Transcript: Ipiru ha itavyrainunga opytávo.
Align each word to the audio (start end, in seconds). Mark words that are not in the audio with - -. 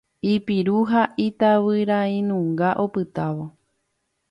Ipiru 0.33 0.77
ha 0.91 1.01
itavyrainunga 1.25 2.69
opytávo. 2.83 3.45